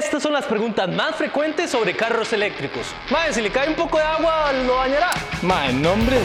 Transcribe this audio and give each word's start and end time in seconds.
Estas 0.00 0.22
son 0.22 0.32
las 0.32 0.46
preguntas 0.46 0.88
más 0.88 1.14
frecuentes 1.14 1.68
sobre 1.68 1.94
carros 1.94 2.32
eléctricos. 2.32 2.86
Mae, 3.10 3.34
si 3.34 3.42
le 3.42 3.50
cae 3.50 3.68
un 3.68 3.74
poco 3.74 3.98
de 3.98 4.02
agua, 4.02 4.50
lo 4.50 4.76
dañará. 4.76 5.10
Mae, 5.42 5.74
nombres. 5.74 6.22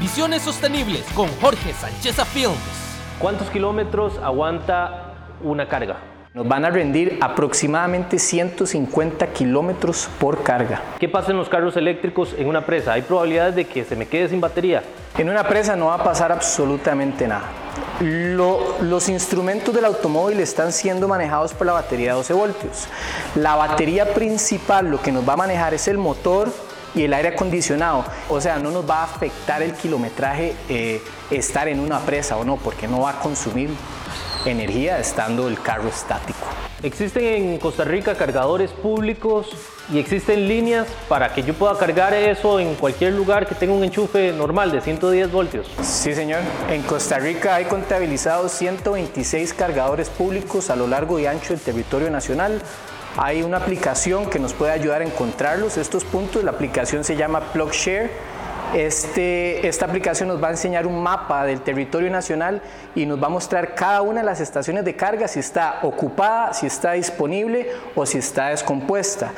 Visiones 0.00 0.40
sostenibles 0.40 1.04
con 1.14 1.28
Jorge 1.42 1.74
Sánchez 1.74 2.16
Films. 2.32 2.56
¿Cuántos 3.18 3.50
kilómetros 3.50 4.16
aguanta 4.24 5.12
una 5.42 5.68
carga? 5.68 5.98
Nos 6.32 6.48
van 6.48 6.64
a 6.64 6.70
rendir 6.70 7.18
aproximadamente 7.20 8.18
150 8.18 9.26
kilómetros 9.34 10.08
por 10.18 10.42
carga. 10.42 10.80
¿Qué 10.98 11.10
pasa 11.10 11.32
en 11.32 11.36
los 11.36 11.50
carros 11.50 11.76
eléctricos 11.76 12.34
en 12.38 12.48
una 12.48 12.64
presa? 12.64 12.94
¿Hay 12.94 13.02
probabilidades 13.02 13.56
de 13.56 13.66
que 13.66 13.84
se 13.84 13.94
me 13.94 14.06
quede 14.06 14.30
sin 14.30 14.40
batería? 14.40 14.82
En 15.18 15.28
una 15.28 15.44
presa 15.44 15.76
no 15.76 15.86
va 15.86 15.96
a 15.96 16.02
pasar 16.02 16.32
absolutamente 16.32 17.28
nada. 17.28 17.44
Lo- 18.00 18.76
los 18.80 19.08
instrumentos 19.08 19.74
del 19.74 19.84
automóvil 19.84 20.38
están 20.40 20.72
siendo 20.72 21.08
manejados 21.08 21.52
por 21.52 21.66
la 21.66 21.72
batería 21.72 22.10
de 22.10 22.16
12 22.18 22.32
voltios. 22.32 22.86
La 23.34 23.56
batería 23.56 24.14
principal 24.14 24.86
lo 24.88 25.02
que 25.02 25.10
nos 25.10 25.28
va 25.28 25.32
a 25.32 25.36
manejar 25.36 25.74
es 25.74 25.88
el 25.88 25.98
motor 25.98 26.52
y 26.94 27.02
el 27.04 27.12
aire 27.12 27.28
acondicionado. 27.30 28.04
O 28.28 28.40
sea, 28.40 28.58
no 28.58 28.70
nos 28.70 28.88
va 28.88 29.00
a 29.00 29.04
afectar 29.04 29.62
el 29.62 29.72
kilometraje 29.74 30.54
eh, 30.68 31.02
estar 31.30 31.66
en 31.68 31.80
una 31.80 31.98
presa 32.00 32.36
o 32.36 32.44
no, 32.44 32.56
porque 32.56 32.86
no 32.86 33.00
va 33.00 33.10
a 33.10 33.20
consumir 33.20 33.70
energía 34.44 34.98
estando 35.00 35.48
el 35.48 35.60
carro 35.60 35.88
estático. 35.88 36.46
Existen 36.80 37.24
en 37.24 37.58
Costa 37.58 37.82
Rica 37.82 38.14
cargadores 38.14 38.70
públicos 38.70 39.48
y 39.92 39.98
existen 39.98 40.46
líneas 40.46 40.86
para 41.08 41.34
que 41.34 41.42
yo 41.42 41.52
pueda 41.52 41.76
cargar 41.76 42.14
eso 42.14 42.60
en 42.60 42.76
cualquier 42.76 43.14
lugar 43.14 43.48
que 43.48 43.56
tenga 43.56 43.72
un 43.72 43.82
enchufe 43.82 44.32
normal 44.32 44.70
de 44.70 44.80
110 44.80 45.32
voltios. 45.32 45.66
Sí, 45.82 46.14
señor. 46.14 46.40
En 46.70 46.82
Costa 46.82 47.18
Rica 47.18 47.56
hay 47.56 47.64
contabilizados 47.64 48.52
126 48.52 49.54
cargadores 49.54 50.08
públicos 50.08 50.70
a 50.70 50.76
lo 50.76 50.86
largo 50.86 51.18
y 51.18 51.26
ancho 51.26 51.52
del 51.52 51.60
territorio 51.60 52.10
nacional. 52.10 52.62
Hay 53.16 53.42
una 53.42 53.56
aplicación 53.56 54.30
que 54.30 54.38
nos 54.38 54.52
puede 54.52 54.70
ayudar 54.70 55.02
a 55.02 55.04
encontrarlos, 55.04 55.78
estos 55.78 56.04
puntos. 56.04 56.44
La 56.44 56.52
aplicación 56.52 57.02
se 57.02 57.16
llama 57.16 57.40
PlugShare. 57.52 58.37
Este, 58.74 59.66
esta 59.66 59.86
aplicación 59.86 60.28
nos 60.28 60.42
va 60.42 60.48
a 60.48 60.50
enseñar 60.50 60.86
un 60.86 61.02
mapa 61.02 61.44
del 61.44 61.62
territorio 61.62 62.10
nacional 62.10 62.60
y 62.94 63.06
nos 63.06 63.20
va 63.20 63.26
a 63.26 63.30
mostrar 63.30 63.74
cada 63.74 64.02
una 64.02 64.20
de 64.20 64.26
las 64.26 64.40
estaciones 64.40 64.84
de 64.84 64.94
carga, 64.94 65.26
si 65.26 65.40
está 65.40 65.80
ocupada, 65.82 66.52
si 66.52 66.66
está 66.66 66.92
disponible 66.92 67.70
o 67.94 68.04
si 68.04 68.18
está 68.18 68.48
descompuesta. 68.48 69.32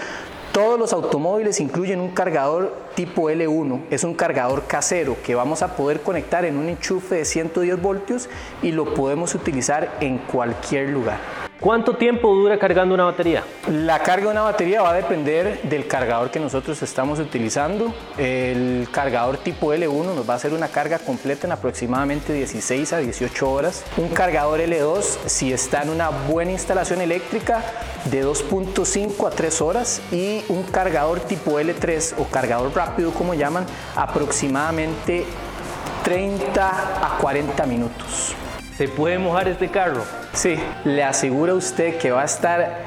Todos 0.53 0.81
los 0.81 0.93
automóviles 0.93 1.61
incluyen 1.61 2.01
un 2.01 2.11
cargador 2.11 2.77
tipo 2.97 3.31
L1, 3.31 3.83
es 3.89 4.03
un 4.03 4.15
cargador 4.15 4.65
casero 4.67 5.17
que 5.25 5.37
vamos 5.37 5.63
a 5.63 5.77
poder 5.77 6.01
conectar 6.01 6.45
en 6.45 6.57
un 6.57 6.69
enchufe 6.69 7.15
de 7.15 7.25
110 7.25 7.81
voltios 7.81 8.29
y 8.63 8.73
lo 8.73 8.95
podemos 8.95 9.37
utilizar 9.37 9.97
en 10.01 10.19
cualquier 10.19 10.89
lugar. 10.89 11.40
¿Cuánto 11.61 11.93
tiempo 11.93 12.35
dura 12.35 12.59
cargando 12.59 12.95
una 12.95 13.05
batería? 13.05 13.45
La 13.69 13.99
carga 13.99 14.25
de 14.25 14.31
una 14.31 14.41
batería 14.41 14.81
va 14.81 14.93
a 14.93 14.95
depender 14.95 15.61
del 15.65 15.87
cargador 15.87 16.31
que 16.31 16.41
nosotros 16.41 16.81
estamos 16.81 17.19
utilizando. 17.19 17.93
El 18.17 18.89
cargador 18.91 19.37
tipo 19.37 19.75
L1 19.75 20.15
nos 20.15 20.27
va 20.27 20.33
a 20.33 20.37
hacer 20.39 20.55
una 20.55 20.69
carga 20.69 20.99
completa 20.99 21.47
en 21.47 21.53
aproximadamente 21.53 22.33
16 22.33 22.95
a 22.95 22.99
18 22.99 23.53
horas. 23.53 23.85
Un 23.99 24.09
cargador 24.09 24.61
L2, 24.61 25.03
si 25.27 25.53
está 25.53 25.83
en 25.83 25.91
una 25.91 26.09
buena 26.09 26.53
instalación 26.53 27.03
eléctrica, 27.03 27.63
de 28.07 28.25
2.5 28.25 29.27
a 29.27 29.31
3 29.31 29.61
horas. 29.61 30.01
Y 30.11 30.43
un 30.49 30.63
cargador 30.63 31.21
tipo 31.21 31.61
L3 31.61 32.15
o 32.17 32.25
cargador 32.25 32.75
rápido, 32.75 33.13
como 33.13 33.35
llaman, 33.35 33.67
aproximadamente 33.97 35.27
30 36.05 36.69
a 36.69 37.19
40 37.19 37.67
minutos. 37.67 38.35
¿Se 38.79 38.89
puede 38.89 39.19
mojar 39.19 39.47
este 39.47 39.69
carro? 39.69 40.20
Sí, 40.33 40.57
le 40.85 41.03
aseguro 41.03 41.53
a 41.55 41.57
usted 41.57 41.99
que 41.99 42.13
va 42.13 42.23
a 42.23 42.25
estar 42.25 42.79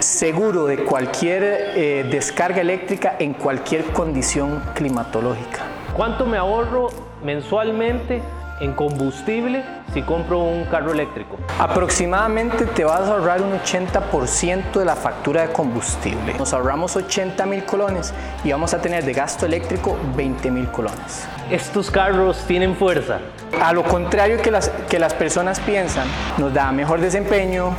seguro 0.00 0.66
de 0.66 0.84
cualquier 0.84 1.42
eh, 1.42 2.06
descarga 2.10 2.60
eléctrica 2.60 3.16
en 3.18 3.32
cualquier 3.32 3.84
condición 3.86 4.62
climatológica. 4.74 5.62
¿Cuánto 5.96 6.26
me 6.26 6.36
ahorro 6.36 6.90
mensualmente 7.22 8.20
en 8.60 8.72
combustible 8.74 9.64
si 9.94 10.02
compro 10.02 10.40
un 10.40 10.64
carro 10.64 10.92
eléctrico? 10.92 11.36
Aproximadamente 11.60 12.66
te 12.66 12.84
vas 12.84 13.02
a 13.02 13.12
ahorrar 13.14 13.40
un 13.40 13.52
80% 13.52 14.72
de 14.72 14.84
la 14.84 14.96
factura 14.96 15.42
de 15.46 15.52
combustible. 15.52 16.34
Nos 16.34 16.52
ahorramos 16.52 16.96
80 16.96 17.46
mil 17.46 17.64
colones 17.64 18.12
y 18.42 18.50
vamos 18.50 18.74
a 18.74 18.82
tener 18.82 19.04
de 19.04 19.12
gasto 19.12 19.46
eléctrico 19.46 19.96
20 20.16 20.50
mil 20.50 20.68
colones. 20.72 21.28
Estos 21.48 21.92
carros 21.92 22.44
tienen 22.48 22.74
fuerza. 22.74 23.20
A 23.62 23.72
lo 23.72 23.84
contrario 23.84 24.42
que 24.42 24.50
las, 24.50 24.68
que 24.90 24.98
las 24.98 25.14
personas 25.14 25.60
piensan, 25.60 26.08
nos 26.38 26.52
da 26.52 26.72
mejor 26.72 27.00
desempeño, 27.00 27.70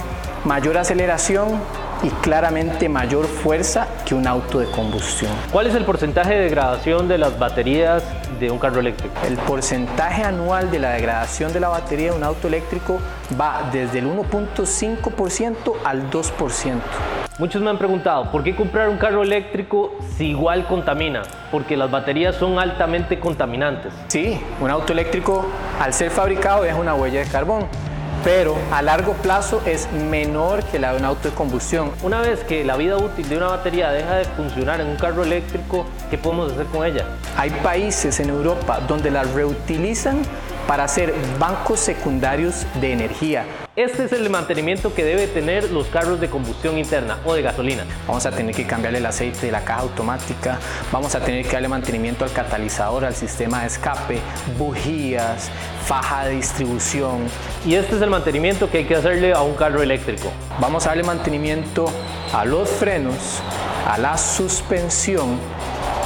mayor 0.46 0.78
aceleración 0.78 1.60
y 2.04 2.10
claramente 2.22 2.90
mayor 2.90 3.26
fuerza 3.26 3.88
que 4.06 4.16
un 4.16 4.28
auto 4.28 4.60
de 4.60 4.68
combustión. 4.68 5.32
¿Cuál 5.52 5.68
es 5.68 5.76
el 5.76 5.86
porcentaje 5.86 6.34
de 6.34 6.42
degradación 6.42 7.08
de 7.08 7.18
las 7.18 7.38
baterías 7.38 8.04
de 8.40 8.52
un 8.52 8.60
carro 8.60 8.80
eléctrico? 8.80 9.16
El 9.26 9.38
porcentaje 9.38 10.24
anual 10.24 10.72
de 10.72 10.80
la 10.80 10.92
degradación 10.92 11.54
de 11.54 11.60
la 11.60 11.70
batería 11.70 12.12
de 12.12 12.18
un 12.18 12.24
auto 12.24 12.48
eléctrico 12.48 13.00
va 13.40 13.70
desde 13.72 14.00
el 14.00 14.08
1.5% 14.08 15.74
al 15.84 16.10
2%. 16.10 16.82
Muchos 17.38 17.62
me 17.62 17.70
han 17.70 17.78
preguntado, 17.78 18.32
¿por 18.32 18.44
qué 18.44 18.56
comprar 18.56 18.88
un 18.88 18.98
carro 18.98 19.22
eléctrico 19.22 19.98
si 20.18 20.28
igual 20.28 20.68
contamina? 20.68 21.24
Porque 21.52 21.76
las 21.76 21.92
baterías 21.92 22.36
son 22.36 22.60
altamente 22.60 23.20
contaminantes. 23.20 23.92
Sí, 24.08 24.40
un 24.62 24.70
auto 24.70 24.94
eléctrico 24.94 25.46
al 25.82 25.94
ser 25.94 26.12
fabricado 26.12 26.64
deja 26.64 26.78
una 26.78 26.96
huella 26.96 27.20
de 27.20 27.28
carbón, 27.28 27.68
pero 28.26 28.58
a 28.72 28.82
largo 28.82 29.14
plazo 29.14 29.62
es 29.68 29.88
menor 29.92 30.64
que 30.64 30.80
la 30.80 30.94
de 30.94 30.98
un 30.98 31.06
auto 31.06 31.30
de 31.30 31.36
combustión. 31.36 31.92
Una 32.02 32.22
vez 32.22 32.44
que 32.44 32.66
la 32.66 32.76
vida 32.76 32.98
útil 32.98 33.30
de 33.30 33.38
una 33.38 33.50
batería 33.50 33.92
deja 33.92 34.16
de 34.16 34.26
funcionar 34.26 34.82
en 34.82 34.88
un 34.88 34.96
carro 34.96 35.24
eléctrico, 35.24 35.86
¿qué 36.10 36.18
podemos 36.18 36.52
hacer 36.52 36.66
con 36.66 36.84
ella? 36.84 37.06
Hay 37.38 37.52
países 37.52 38.20
en 38.20 38.30
Europa 38.30 38.80
donde 38.88 39.12
las 39.12 39.32
reutilizan 39.32 40.24
para 40.68 40.86
hacer 40.86 41.14
bancos 41.38 41.80
secundarios 41.80 42.66
de 42.82 42.94
energía. 42.94 43.46
Este 43.76 44.06
es 44.06 44.14
el 44.14 44.30
mantenimiento 44.30 44.94
que 44.94 45.04
debe 45.04 45.28
tener 45.28 45.70
los 45.70 45.88
carros 45.88 46.22
de 46.22 46.30
combustión 46.30 46.78
interna 46.78 47.18
o 47.26 47.34
de 47.34 47.42
gasolina. 47.42 47.84
Vamos 48.08 48.26
a 48.26 48.32
tener 48.32 48.56
que 48.56 48.66
cambiarle 48.66 49.00
el 49.00 49.06
aceite 49.06 49.48
de 49.48 49.52
la 49.52 49.66
caja 49.66 49.82
automática, 49.82 50.60
vamos 50.94 51.14
a 51.14 51.20
tener 51.20 51.46
que 51.46 51.52
darle 51.52 51.68
mantenimiento 51.68 52.24
al 52.24 52.32
catalizador, 52.32 53.04
al 53.04 53.14
sistema 53.14 53.60
de 53.64 53.68
escape, 53.68 54.22
bujías, 54.58 55.52
faja 55.86 56.24
de 56.24 56.36
distribución. 56.36 57.28
Y 57.66 57.76
este 57.76 57.98
es 57.98 58.02
el 58.02 58.10
mantenimiento 58.10 58.72
que 58.72 58.78
hay 58.78 58.86
que 58.86 58.96
hacerle 58.96 59.34
a 59.34 59.42
un 59.42 59.56
carro 59.56 59.84
eléctrico. 59.84 60.32
Vamos 60.62 60.86
a 60.86 60.92
darle 60.92 61.04
mantenimiento 61.04 61.92
a 62.32 62.46
los 62.46 62.70
frenos, 62.70 63.42
a 63.86 63.98
la 63.98 64.18
suspensión 64.18 65.38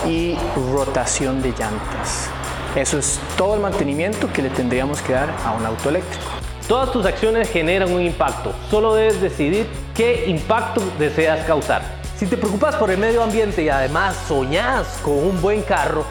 y 0.07 0.35
rotación 0.73 1.43
de 1.43 1.49
llantas. 1.49 2.31
Eso 2.75 2.97
es 2.97 3.19
todo 3.37 3.53
el 3.53 3.59
mantenimiento 3.59 4.33
que 4.33 4.41
le 4.41 4.49
tendríamos 4.49 5.03
que 5.03 5.13
dar 5.13 5.29
a 5.45 5.51
un 5.51 5.67
auto 5.67 5.89
eléctrico. 5.89 6.48
Todas 6.69 6.91
tus 6.91 7.03
acciones 7.03 7.49
generan 7.49 7.91
un 7.91 7.99
impacto. 7.99 8.53
Solo 8.69 8.93
debes 8.93 9.19
decidir 9.19 9.65
qué 9.95 10.29
impacto 10.29 10.83
deseas 10.99 11.43
causar. 11.47 11.81
Si 12.15 12.27
te 12.27 12.37
preocupas 12.37 12.75
por 12.75 12.91
el 12.91 12.99
medio 12.99 13.23
ambiente 13.23 13.63
y 13.63 13.69
además 13.69 14.15
soñás 14.27 14.99
con 15.01 15.15
un 15.15 15.41
buen 15.41 15.63
carro, 15.63 16.05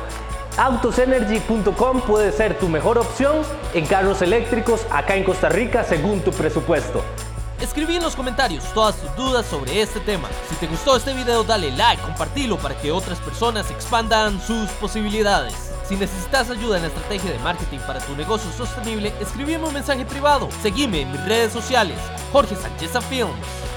autosenergy.com 0.57 2.01
puede 2.01 2.33
ser 2.33 2.59
tu 2.59 2.69
mejor 2.69 2.99
opción 2.99 3.43
en 3.73 3.87
carros 3.87 4.21
eléctricos 4.21 4.85
acá 4.91 5.15
en 5.15 5.23
Costa 5.23 5.49
Rica 5.49 5.85
según 5.85 6.23
tu 6.23 6.33
presupuesto. 6.33 7.05
Escribí 7.61 7.95
en 7.95 8.03
los 8.03 8.17
comentarios 8.17 8.65
todas 8.75 8.97
tus 8.97 9.15
dudas 9.15 9.47
sobre 9.47 9.81
este 9.81 10.01
tema. 10.01 10.27
Si 10.51 10.57
te 10.57 10.67
gustó 10.67 10.97
este 10.97 11.15
video 11.15 11.45
dale 11.45 11.71
like, 11.71 12.03
compartilo 12.03 12.57
para 12.57 12.77
que 12.77 12.91
otras 12.91 13.21
personas 13.21 13.71
expandan 13.71 14.41
sus 14.41 14.69
posibilidades. 14.71 15.78
Si 15.89 15.97
necesitas 15.97 16.51
ayuda 16.51 16.77
en 16.77 16.83
la 16.83 16.89
estrategia 16.89 17.33
de 17.33 17.39
marketing 17.39 17.79
para 17.87 17.99
tu 17.99 18.15
negocio 18.15 18.53
sostenible, 18.53 19.11
escríbeme 19.21 19.67
un 19.67 19.73
mensaje 19.73 20.05
privado. 20.05 20.51
Seguime 20.61 21.01
en 21.01 21.13
mis 21.13 21.25
redes 21.25 21.51
sociales, 21.51 21.97
Jorge 22.31 22.57
Sánchez 22.57 22.93
Films. 23.09 23.68